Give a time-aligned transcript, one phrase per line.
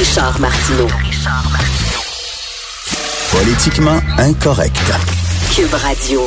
[0.00, 0.86] Richard Martineau.
[3.30, 4.80] Politiquement incorrect.
[5.54, 6.22] Cube Radio.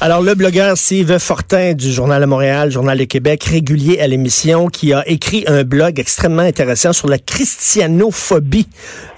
[0.00, 4.66] Alors, le blogueur Steve Fortin du Journal de Montréal, Journal de Québec, régulier à l'émission,
[4.66, 8.66] qui a écrit un blog extrêmement intéressant sur la christianophobie,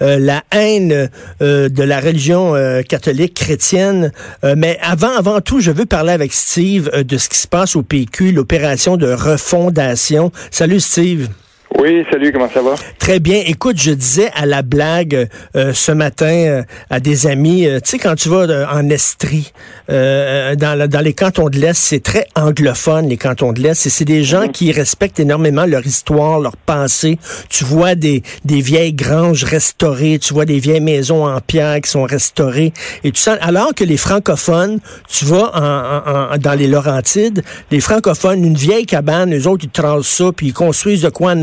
[0.02, 1.08] euh, la haine
[1.40, 4.12] euh, de la religion euh, catholique chrétienne.
[4.42, 7.82] mais avant, avant tout, je veux parler avec Steve de ce qui se passe au
[7.82, 10.30] PQ, l'opération de refondation.
[10.50, 11.30] Salut Steve.
[11.76, 12.76] Oui, salut, comment ça va?
[12.98, 13.42] Très bien.
[13.46, 17.90] Écoute, je disais à la blague euh, ce matin euh, à des amis, euh, tu
[17.90, 19.52] sais, quand tu vas en Estrie,
[19.88, 24.04] dans, dans les cantons de l'Est, c'est très anglophone, les cantons de l'Est, et c'est
[24.04, 24.52] des gens mhm.
[24.52, 27.18] qui respectent énormément leur histoire, leur pensée.
[27.50, 31.90] Tu vois des, des vieilles granges restaurées, tu vois des vieilles maisons en pierre qui
[31.90, 37.42] sont restaurées, et tu sens, alors que les francophones, tu vas en, dans les Laurentides,
[37.70, 41.32] les francophones, une vieille cabane, eux autres, ils tracent ça, puis ils construisent de quoi?
[41.32, 41.42] En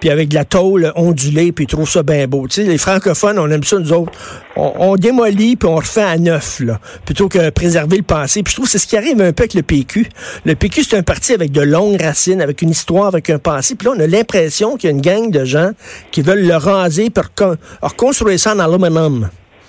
[0.00, 2.46] puis avec de la tôle ondulée, puis ils trouvent ça bien beau.
[2.56, 4.12] Les francophones, on aime ça, nous autres.
[4.56, 8.42] On, démolit, puis on refait à neuf, là, plutôt que préserver le passé.
[8.42, 10.08] Puis je trouve que c'est ce qui arrive un peu avec le PQ.
[10.44, 13.76] Le PQ, c'est un parti avec de longues racines, avec une histoire, avec un passé.
[13.76, 15.70] Puis là, on a l'impression qu'il y a une gang de gens
[16.10, 17.24] qui veulent le raser pour
[17.82, 19.28] reconstruire ça en aluminium.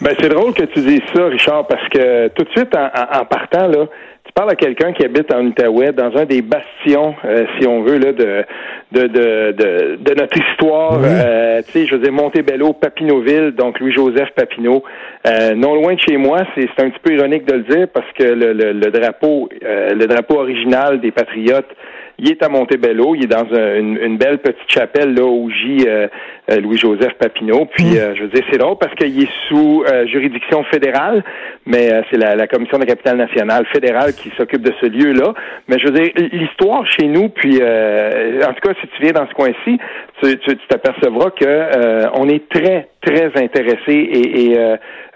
[0.00, 3.68] ben, c'est drôle que tu dises ça, Richard, parce que tout de suite, en partant,
[3.68, 3.86] là,
[4.28, 7.80] tu parles à quelqu'un qui habite en Outaouais, dans un des bastions, euh, si on
[7.82, 8.44] veut, là, de,
[8.92, 11.00] de, de, de, notre histoire.
[11.02, 14.84] Euh, tu sais, je veux dire, Montebello, Papineauville, donc Louis-Joseph Papineau.
[15.26, 18.10] Euh, non loin de chez moi, c'est un petit peu ironique de le dire parce
[18.12, 21.74] que le, le, le drapeau, le drapeau original des Patriotes
[22.20, 26.08] il est à Montebello, il est dans une, belle petite chapelle là où gît euh,
[26.50, 27.66] euh, Louis-Joseph Papineau.
[27.66, 27.96] Puis, mm.
[27.96, 31.22] euh, je veux dire, c'est drôle parce qu'il est sous juridiction fédérale,
[31.64, 35.32] mais c'est la, Commission de la capitale nationale fédérale qui s'occupe de ce lieu-là.
[35.68, 39.28] Mais je veux dire, l'histoire chez nous, puis en tout cas, si tu viens dans
[39.28, 39.78] ce coin-ci,
[40.22, 44.56] tu, tu, t'apercevras que on est très, très intéressé et,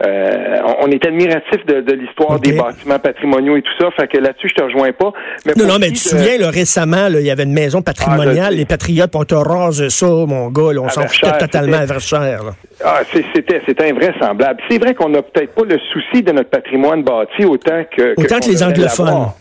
[0.04, 3.88] on est admiratif de, l'histoire des bâtiments patrimoniaux et tout ça.
[3.92, 5.12] Fait que là-dessus, je te rejoins pas.
[5.46, 8.48] Mais non, non, mais tu te souviens, là, récemment, il y avait une maison patrimoniale.
[8.52, 10.80] Ah, les Patriotes, on te rase ça, mon gars.
[10.80, 12.52] on s'en foutait totalement à Verchères.
[12.84, 14.60] Ah, c'était, c'était invraisemblable.
[14.68, 18.14] C'est vrai qu'on n'a peut-être pas le souci de notre patrimoine bâti autant que...
[18.16, 19.32] Autant que, les anglophones.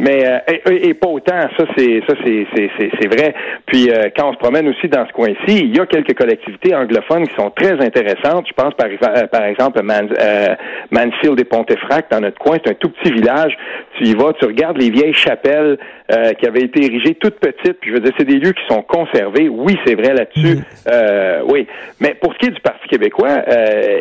[0.00, 0.38] Mais euh,
[0.70, 2.46] et, pas autant, ça c'est ça c'est
[2.98, 3.34] c'est vrai.
[3.66, 6.74] Puis euh, quand on se promène aussi dans ce coin-ci, il y a quelques collectivités
[6.74, 8.46] anglophones qui sont très intéressantes.
[8.48, 10.56] Je pense par, euh, par exemple à
[10.90, 13.54] Mansfield et Pontefract dans notre coin, c'est un tout petit village.
[13.98, 15.78] Tu y vas, tu regardes les vieilles chapelles
[16.40, 17.78] qui avaient été érigées toutes petites.
[17.80, 19.48] Puis je veux dire, c'est des lieux qui sont conservés.
[19.48, 20.56] Oui, c'est vrai là-dessus.
[20.56, 21.44] Mm.
[21.46, 21.68] oui,
[22.00, 23.44] mais pour ce qui est du Parti québécois,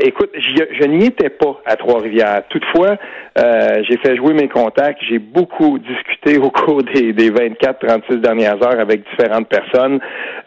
[0.01, 2.41] écoute, je n'y étais pas à Trois-Rivières.
[2.49, 2.97] Toutefois,
[3.35, 5.01] j'ai fait jouer mes contacts.
[5.07, 9.99] J'ai beaucoup discuté au cours des, des 24-36 dernières heures avec différentes personnes.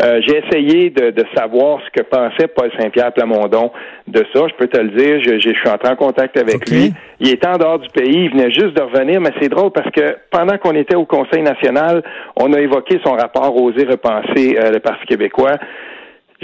[0.02, 3.70] Euh, j'ai essayé de, de, savoir ce que pensait Paul Saint-Pierre Plamondon
[4.06, 4.46] de ça.
[4.48, 6.92] Je peux te le dire, je, je, suis entré en contact avec lui.
[7.20, 9.90] Il était en dehors du pays, il venait juste de revenir, mais c'est drôle parce
[9.90, 12.02] que pendant qu'on était au Conseil national,
[12.36, 15.56] on a évoqué son rapport Oser repenser euh, le Parti québécois.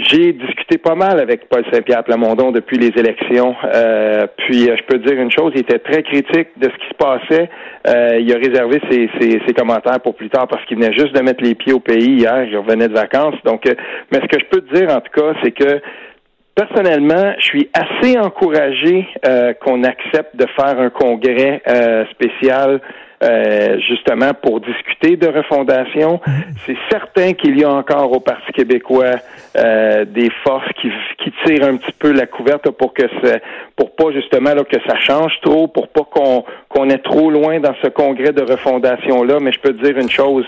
[0.01, 3.53] J'ai discuté pas mal avec Paul Saint-Pierre Plamondon depuis les élections.
[3.65, 6.87] Euh, puis euh, je peux dire une chose, il était très critique de ce qui
[6.87, 7.49] se passait.
[7.85, 11.21] Euh, il a réservé ses, ses, commentaires pour plus tard parce qu'il venait juste de
[11.21, 12.45] mettre les pieds au pays hier.
[12.45, 13.35] Il revenait de vacances.
[13.43, 15.81] Donc, mais ce que je peux te dire en tout cas, c'est que
[16.55, 19.07] personnellement, je suis assez encouragé
[19.61, 21.61] qu'on accepte de faire un congrès
[22.11, 22.81] spécial
[23.21, 26.21] euh, justement pour discuter de refondation.
[26.65, 29.15] C'est certain qu'il y a encore au Parti québécois
[29.57, 30.89] euh, des forces qui,
[31.21, 33.39] qui tirent un petit peu la couverte pour que ça,
[33.75, 37.59] pour pas justement là, que ça change trop, pour pas qu'on qu'on est trop loin
[37.59, 39.39] dans ce congrès de refondation là.
[39.41, 40.45] Mais je peux te dire une chose,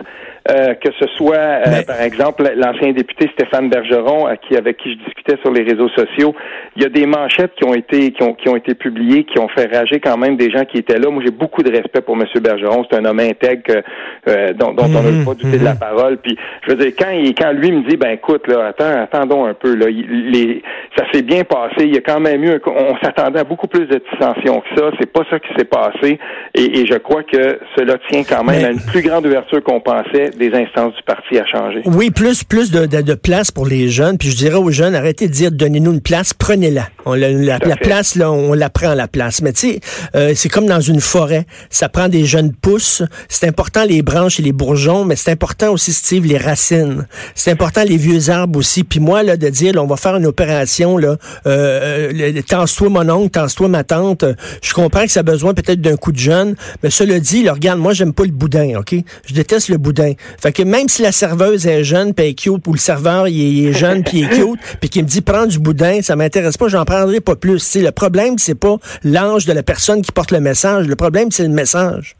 [0.49, 4.93] euh, que ce soit, euh, par exemple, l'ancien député Stéphane Bergeron, à qui, avec qui
[4.93, 6.33] je discutais sur les réseaux sociaux,
[6.75, 9.37] il y a des manchettes qui ont été qui ont, qui ont été publiées, qui
[9.37, 11.11] ont fait rager quand même des gens qui étaient là.
[11.11, 12.25] Moi, j'ai beaucoup de respect pour M.
[12.41, 12.83] Bergeron.
[12.89, 13.83] C'est un homme intègre
[14.27, 15.79] euh, dont, dont on n'a pas douté de la mhm.
[15.79, 16.17] parole.
[16.17, 16.35] Puis,
[16.65, 19.53] je veux dire, quand, il, quand lui me dit, ben écoute, là, attends, attendons un
[19.53, 20.63] peu, là, les,
[20.97, 21.85] ça s'est bien passé.
[21.85, 24.89] Il y a quand même eu, on s'attendait à beaucoup plus de dissension que ça.
[24.99, 26.17] C'est pas ça qui s'est passé.
[26.55, 29.79] Et, et, je crois que cela tient quand même à une plus grande ouverture qu'on
[29.79, 31.81] pensait des instances du parti à changer.
[31.85, 34.17] Oui, plus, plus de, de, place pour les jeunes.
[34.17, 36.87] Puis je dirais aux jeunes, arrêtez de dire donnez-nous une place, prenez-la.
[37.05, 39.41] On la, la, la place, là, on la prend la place.
[39.41, 39.79] Mais tu sais,
[40.15, 41.45] euh, c'est comme dans une forêt.
[41.69, 43.03] Ça prend des jeunes pousses.
[43.29, 47.07] C'est important les branches et les bourgeons, mais c'est important aussi, Steve, les racines.
[47.35, 48.83] C'est important les vieux arbres aussi.
[48.83, 51.17] Puis moi, là, de dire, là, on va faire une opération, là,
[51.47, 54.25] euh, euh toi mon oncle, tense-toi ma tante.
[54.61, 57.53] Je comprends que ça a besoin peut-être d'un coup de jeune, mais cela dit, là,
[57.53, 58.95] regarde, moi, j'aime pas le boudin, OK?
[59.25, 60.13] Je déteste le boudin.
[60.39, 63.73] Fait que même si la serveuse est jeune, puis cute, ou le serveur, il est,
[63.73, 66.67] jeune, puis il est cute, puis qu'il me dit, prends du boudin, ça m'intéresse pas,
[66.67, 67.75] j'en prendrai pas plus.
[67.75, 70.87] le problème, c'est pas l'âge de la personne qui porte le message.
[70.87, 72.15] Le problème, c'est le message.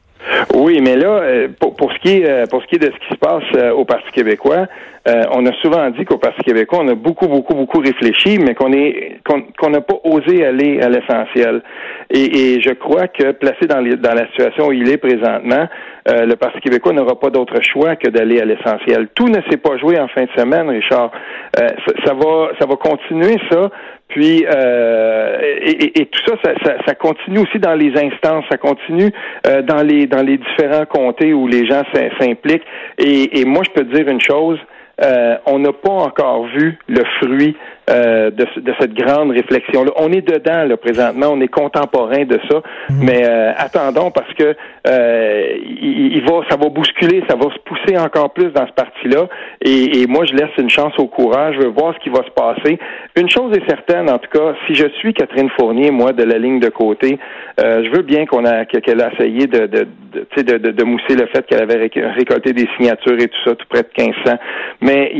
[0.53, 2.85] Oui, mais là, euh, pour, pour, ce qui est euh, pour ce qui est de
[2.85, 4.67] ce qui se passe euh, au Parti québécois,
[5.05, 8.71] on a souvent dit qu'au Parti québécois, on a beaucoup, beaucoup, beaucoup réfléchi, mais qu'on
[8.71, 11.61] est qu'on n'a pas osé aller à l'essentiel.
[12.09, 15.67] Et, et, je crois que placé dans, dans la situation où il est présentement,
[16.05, 19.07] le Parti québécois n'aura pas d'autre choix que d'aller à l'essentiel.
[19.15, 21.11] Tout ne s'est pas joué en fin de semaine, Richard.
[21.55, 21.67] Ça,
[22.05, 23.69] ça, va ça va continuer ça
[24.11, 29.11] puis euh, et, tout ça, ça, ça, continue aussi dans les instances, ça continue
[29.47, 31.83] euh, dans les dans les différents comtés où les gens
[32.19, 32.65] s'impliquent.
[32.97, 34.59] Et, et moi, je peux te dire une chose,
[35.01, 37.55] euh, on n'a pas encore vu le fruit
[37.91, 39.91] euh, de, de, cette grande réflexion-là.
[39.97, 43.03] On est dedans, là, présentement, on est contemporain de ça, mhm.
[43.03, 44.55] mais euh, attendons parce que
[44.85, 49.27] il, il, va, ça va bousculer, ça va se pousser encore plus dans ce parti-là.
[49.61, 52.23] Et, et, moi, je laisse une chance au courage, je veux voir ce qui va
[52.23, 52.79] se passer.
[53.15, 56.37] Une chose est certaine, en tout cas, si je suis Catherine Fournier, moi, de la
[56.37, 57.19] ligne de côté,
[57.57, 61.27] je veux bien qu'on a qu'elle a essayé de, de, de, de, de mousser le
[61.27, 64.37] fait qu'elle avait récolté des signatures et tout ça, tout près de 1500.
[64.81, 65.11] Mais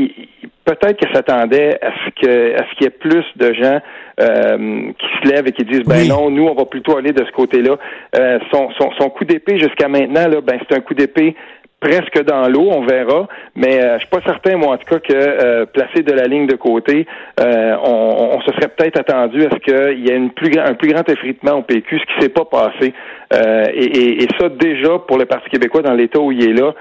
[0.64, 3.80] peut-être qu'elle s'attendait à ce que à ce qu'il y ait plus de gens
[4.20, 7.24] euh, qui se lèvent et qui disent ben non, nous on va plutôt aller de
[7.24, 7.76] ce côté-là.
[8.16, 11.34] Euh, son, son, son coup d'épée jusqu'à maintenant là, ben c'est un coup d'épée
[11.82, 13.26] presque dans l'eau, on verra.
[13.56, 16.26] Mais euh, je suis pas certain, moi, en tout cas, que euh, placé de la
[16.26, 17.06] ligne de côté,
[17.40, 20.74] euh, on, on, se serait peut-être attendu à ce qu'il y ait une plus un
[20.74, 22.94] plus grand effritement au PQ, ce qui s'est pas passé.
[23.32, 26.52] Euh, et, et, et, ça, déjà, pour le Parti québécois, dans l'état où il est
[26.52, 26.74] là,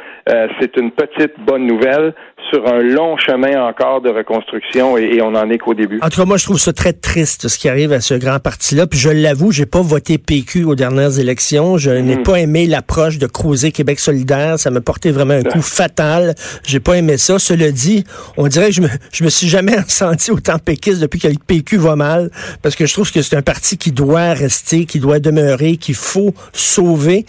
[0.59, 2.13] c'est une petite bonne nouvelle
[2.51, 5.99] sur un long chemin encore de reconstruction et, et on en est qu'au début.
[6.01, 8.39] En tout cas, moi, je trouve ça très triste, ce qui arrive à ce grand
[8.39, 8.87] parti-là.
[8.87, 11.77] Puis je l'avoue, j'ai pas voté PQ aux dernières élections.
[11.77, 12.23] Je n'ai hmm.
[12.23, 14.59] pas aimé l'approche de Creuser Québec solidaire.
[14.59, 16.35] Ça me porté vraiment un coup fatal.
[16.65, 17.39] J'ai pas aimé ça.
[17.39, 18.03] Cela dit,
[18.37, 21.35] on dirait que je me, je me suis jamais senti autant péquiste depuis que le
[21.45, 22.29] PQ va mal,
[22.61, 25.95] parce que je trouve que c'est un parti qui doit rester, qui doit demeurer, qu'il
[25.95, 27.25] faut sauver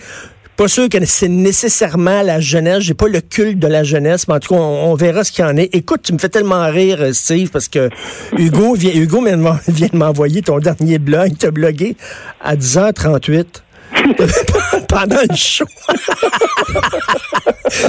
[0.56, 2.80] pas sûr que c'est nécessairement la jeunesse.
[2.80, 5.44] J'ai pas le culte de la jeunesse, mais en tout cas, on, verra ce qu'il
[5.44, 5.74] y en est.
[5.74, 7.88] Écoute, tu me fais tellement rire, Steve, parce que
[8.36, 11.32] Hugo vient, Hugo vient de m'envoyer ton dernier blog.
[11.38, 11.96] Tu as blogué
[12.40, 13.46] à 10h38.
[14.88, 15.64] pendant le show.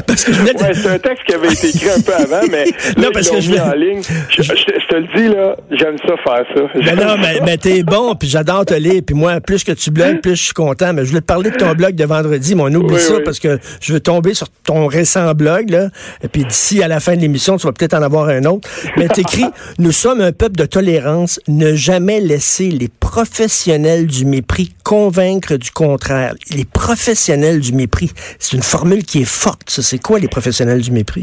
[0.07, 0.61] parce que je voulais...
[0.61, 2.65] ouais, c'est un texte qui avait été écrit un peu avant, mais
[2.97, 4.01] non, parce que je mis en ligne.
[4.29, 6.61] Je, te le dis, là, j'aime ça faire ça.
[6.73, 9.91] Ben non, mais, mais t'es bon, puis j'adore te lire, puis moi, plus que tu
[9.91, 10.93] blogues, plus je suis content.
[10.93, 13.39] Mais je voulais te parler de ton blog de vendredi, mais on oublie ça parce
[13.39, 15.89] que je veux tomber sur ton récent blog, là.
[16.23, 18.69] Et puis d'ici à la fin de l'émission, tu vas peut-être en avoir un autre.
[18.97, 19.45] Mais t'écris,
[19.79, 25.69] nous sommes un peuple de tolérance, ne jamais laisser les professionnels du mépris convaincre du
[25.69, 26.33] contraire.
[26.49, 29.69] Les professionnels du mépris, c'est une formule qui est forte.
[29.69, 31.21] C'est quoi les professionnels du mépris?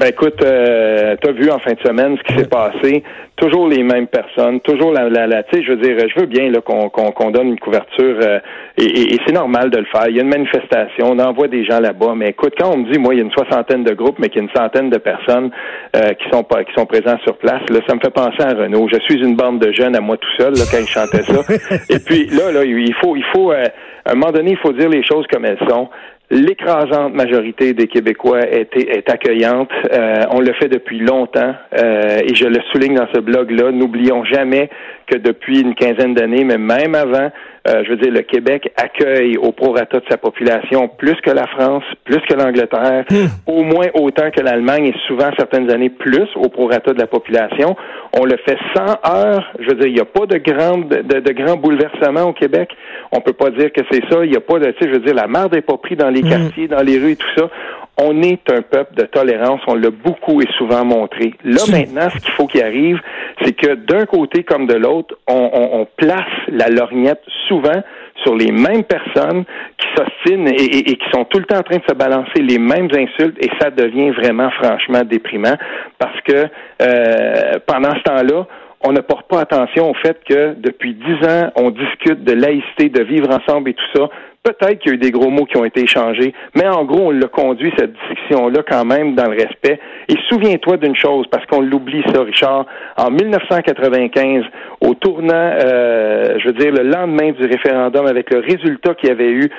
[0.00, 3.02] Ben écoute, euh, tu as vu en fin de semaine ce qui s'est passé.
[3.36, 6.24] Toujours les mêmes personnes, toujours la, la, la tu sais, je veux dire, je veux
[6.24, 8.38] bien là qu'on qu'on donne une couverture euh,
[8.78, 10.08] et, et, c'est normal de le faire.
[10.08, 12.90] Il y a une manifestation, on envoie des gens là-bas, mais écoute, quand on me
[12.90, 14.88] dit, moi, il y a une soixantaine de groupes, mais qu'il y a une centaine
[14.88, 15.50] de personnes
[15.94, 18.54] euh, qui sont pas qui sont présents sur place, là, ça me fait penser à
[18.54, 18.88] Renault.
[18.90, 21.42] Je suis une bande de jeunes à moi tout seul là, quand ils chantaient ça.
[21.94, 23.64] et puis là, là, il faut, il faut, à
[24.06, 25.90] un moment donné, il faut dire les choses comme elles sont.
[26.32, 29.70] L'écrasante majorité des Québécois est, est accueillante.
[29.92, 33.72] Euh, on le fait depuis longtemps euh, et je le souligne dans ce blog-là.
[33.72, 34.70] N'oublions jamais
[35.10, 37.30] que depuis une quinzaine d'années, mais même avant,
[37.68, 41.46] euh, je veux dire, le Québec accueille au prorata de sa population plus que la
[41.46, 43.26] France, plus que l'Angleterre, hmm.
[43.46, 47.76] au moins autant que l'Allemagne et souvent certaines années plus au prorata de la population.
[48.18, 49.52] On le fait sans heures.
[49.58, 52.70] Je veux dire, il n'y a pas de grands de, de grands bouleversements au Québec.
[53.12, 54.24] On peut pas dire que c'est ça.
[54.24, 55.98] Il n'y a pas de, tu sais, je veux dire, la merde n'est pas prise
[55.98, 56.28] dans les mm.
[56.28, 57.50] quartiers, dans les rues et tout ça.
[57.96, 59.60] On est un peuple de tolérance.
[59.66, 61.34] On l'a beaucoup et souvent montré.
[61.44, 63.00] Là, maintenant, ce qu'il faut qu'il arrive,
[63.42, 67.82] c'est que d'un côté comme de l'autre, on, on, place la lorgnette souvent
[68.22, 69.44] sur les mêmes personnes
[69.76, 72.58] qui s'ostinent et, et, qui sont tout le temps en train de se balancer les
[72.58, 75.56] mêmes insultes et ça devient vraiment franchement déprimant
[75.98, 76.46] parce que
[76.82, 78.46] euh, pendant ce temps-là,
[78.82, 82.88] on ne porte pas attention au fait que depuis dix ans, on discute de laïcité,
[82.88, 84.08] de vivre ensemble et tout ça.
[84.42, 87.08] Peut-être qu'il y a eu des gros mots qui ont été échangés, mais en gros,
[87.08, 89.78] on l'a conduit, cette discussion-là, quand même, dans le respect.
[90.08, 92.64] Et souviens-toi d'une chose, parce qu'on l'oublie ça, Richard.
[92.96, 94.44] En 1995,
[94.80, 99.12] au tournant, euh, je veux dire, le lendemain du référendum, avec le résultat qu'il y
[99.12, 99.50] avait eu,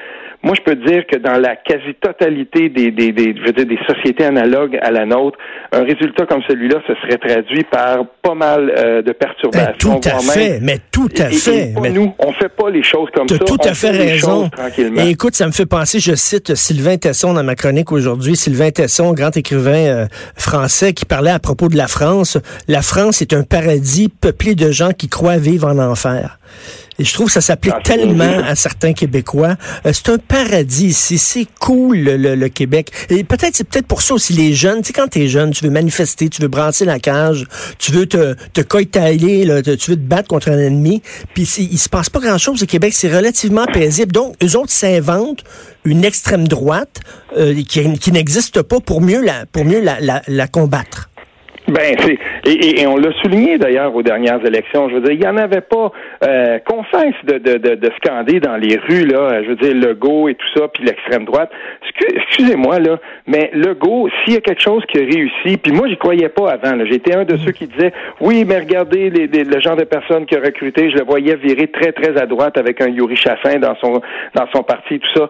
[0.44, 3.80] moi, je peux dire que dans la quasi-totalité des, des, des, je veux dire, des
[3.88, 5.38] sociétés analogues à la nôtre,
[5.72, 9.94] un résultat comme celui-là, ce serait traduit par pas mal euh, de perturbations.
[9.94, 11.74] Ben, tout à fait, mais tout à fait.
[11.80, 13.36] mais nous, on fait pas les choses comme ça.
[13.36, 14.50] As tout à fait raison.
[14.98, 18.72] Et écoute, ça me fait penser, je cite Sylvain Tesson dans ma chronique aujourd'hui, Sylvain
[18.72, 20.06] Tesson, grand écrivain euh,
[20.36, 22.40] français, qui parlait à propos de la France.
[22.68, 26.40] La France est un paradis peuplé de gens qui croient vivre en enfer.
[27.02, 29.56] Et je trouve que ça s'applique ah, tellement à certains Québécois.
[29.88, 31.18] Euh, c'est un paradis ici.
[31.18, 32.92] C'est cool, le, Québec.
[33.10, 34.84] Et peut-être, c'est peut-être pour ça aussi les jeunes.
[34.84, 37.48] Tu sais, quand t'es jeune, tu veux manifester, tu veux brasser la cage,
[37.80, 41.02] tu veux te, te coïtailler, là, tu veux te battre contre un ennemi.
[41.34, 42.94] Puis il se passe pas grand-chose au Québec.
[42.94, 44.12] C'est relativement paisible.
[44.12, 45.44] Donc, eux autres s'inventent
[45.84, 47.00] une extrême droite
[47.36, 51.10] euh, qui, qui n'existe pas pour mieux la, pour mieux la, la, la combattre.
[51.68, 54.90] Ben, c'est et, et, on l'a souligné d'ailleurs aux dernières élections.
[54.90, 55.92] Je veux dire, il n'y en avait pas
[56.24, 56.60] euh,
[57.24, 59.44] de, de, de, de, scander dans les rues là.
[59.44, 61.52] Je veux dire, le go et tout ça, puis l'extrême droite.
[62.16, 65.88] Excusez-moi là, mais le go, s'il y a quelque chose qui a réussi, puis moi
[65.88, 66.84] j'y croyais pas avant.
[66.86, 70.38] J'étais un de ceux qui disaient oui, mais regardez les, le genre de personnes qu'il
[70.38, 70.90] a recruté.
[70.90, 74.02] Je le voyais virer très très à droite avec un Yuri Chaffin dans son
[74.34, 75.30] dans son parti, tout ça.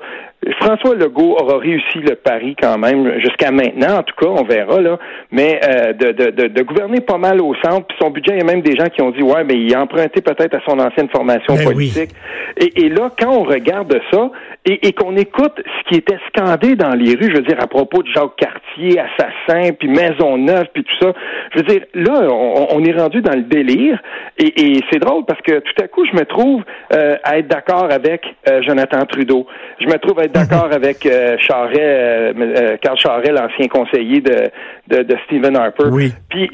[0.60, 4.82] François Legault aura réussi le pari quand même, jusqu'à maintenant, en tout cas, on verra,
[4.82, 4.98] là,
[5.32, 8.42] mais euh, de, de, de, gouverner pas mal au centre, puis son budget, il y
[8.42, 10.80] a même des gens qui ont dit, ouais, mais il a emprunté peut-être à son
[10.80, 12.10] ancienne formation ben politique.
[12.58, 14.32] Et, et, là, quand on regarde ça,
[14.66, 17.68] et, et qu'on écoute ce qui était scandé dans les rues, je veux dire, à
[17.68, 21.14] propos de Jacques Cartier, assassin, puis Maisonneuve, puis tout ça,
[21.54, 24.02] je veux dire, là, on, est rendu dans le délire,
[24.40, 27.48] et, et c'est drôle parce que tout à coup, je me trouve euh, à être
[27.48, 29.46] d'accord avec euh, Jonathan Trudeau.
[29.80, 30.74] Je me trouve à être d'accord mhm.
[30.74, 34.50] avec euh, Charret, euh, euh, Carl Charret, l'ancien conseiller de,
[34.88, 35.86] de, de, Stephen Harper.
[35.92, 36.14] Oui.
[36.30, 36.50] Puis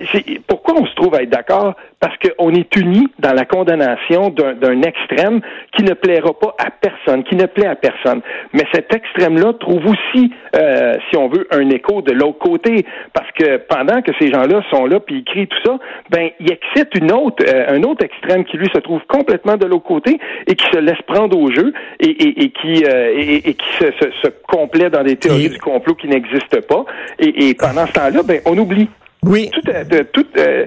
[0.48, 1.75] pourquoi on se trouve à être d'accord?
[2.00, 5.42] Parce qu'on est unis dans la condamnation d'un extrême
[5.75, 8.22] qui ne plaira pas à personne, qui ne plaît à personne.
[8.54, 12.86] Mais cet extrême-là trouve aussi, euh, si on veut, un écho de l'autre côté.
[13.13, 15.80] Parce que pendant que ces gens-là sont là puis ils crient tout ça,
[16.12, 19.86] ben, il excite une autre, un autre extrême qui lui se trouve complètement de l'autre
[19.86, 23.88] côté et qui se laisse prendre au jeu et, et, et qui, et, qui se
[23.92, 26.86] se, se complaît dans des théories du complot qui n'existent pas.
[27.20, 28.89] Et, et pendant ce temps-là, ben, on oublie.
[29.24, 29.50] Oui.
[29.51, 30.66] Tout, euh, tout, euh,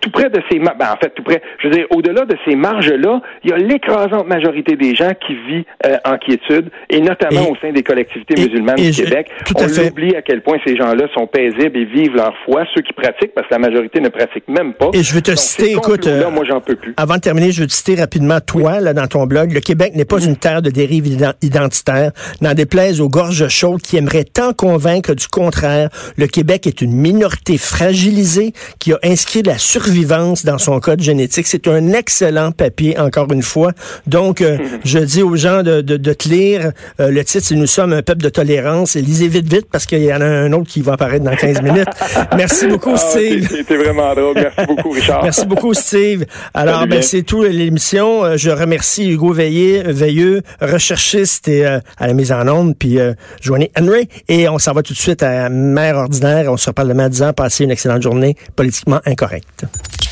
[0.00, 2.56] tout près de ces ben, en fait tout près je veux dire au-delà de ces
[2.56, 7.00] marges là il y a l'écrasante majorité des gens qui vit euh, en quiétude et
[7.00, 9.30] notamment au sein des collectivités musulmanes du Québec.
[9.54, 12.64] on oublie à quel point ces gens-là sont paisibles et vivent leur foi.
[12.74, 14.90] Ceux qui pratiquent parce que la majorité ne pratique même pas.
[14.92, 16.94] Et je veux te citer écoute là, moi j'en peux plus.
[16.96, 19.94] avant de terminer je veux te citer rapidement toi là dans ton blog le Québec
[19.94, 21.06] n'est pas une terre de dérive
[21.42, 22.12] identitaire.
[22.40, 26.92] N'en déplaise aux gorges chaudes qui aimeraient tant convaincre du contraire le Québec est une
[26.92, 31.46] minorité fragilisée qui a inscrit la survivance dans son code génétique.
[31.46, 33.72] C'est un excellent papier, encore une fois.
[34.06, 36.72] Donc, euh, je dis aux gens de, de, de te lire.
[37.00, 38.96] Euh, le titre, c'est Nous sommes un peuple de tolérance.
[38.96, 41.36] Et lisez vite, vite, parce qu'il y en a un autre qui va apparaître dans
[41.36, 41.88] 15 minutes.
[42.36, 43.48] Merci beaucoup, ah, Steve.
[43.50, 44.34] C'était vraiment drôle.
[44.34, 45.22] Merci beaucoup, Richard.
[45.22, 46.24] Merci beaucoup, Steve.
[46.54, 48.24] Alors, ben, c'est tout l'émission.
[48.24, 53.14] Euh, je remercie Hugo Veilleux, Veilleux recherchiste et à la mise en onde, puis euh,
[53.40, 54.08] Joanie Henry.
[54.28, 56.50] Et on s'en va tout de suite à Mère ordinaire.
[56.50, 57.32] On se reparle demain à 10 ans.
[57.32, 59.46] Passez une excellente journée politiquement incorrecte.
[59.60, 60.02] Impact.